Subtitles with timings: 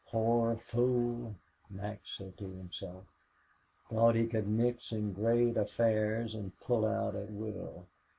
[0.09, 1.35] "Poor fool,"
[1.69, 3.05] Max said to himself.
[3.87, 7.85] "Thought he could mix in great affairs and pull out at will.